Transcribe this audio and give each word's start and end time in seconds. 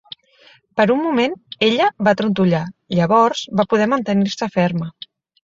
Per 0.79 0.85
un 0.93 1.03
moment 1.07 1.35
ella 1.67 1.89
va 2.07 2.13
trontollar; 2.21 2.63
llavors 3.01 3.45
va 3.61 3.67
poder 3.75 3.89
mantenir-se 3.95 4.51
ferme. 4.59 4.91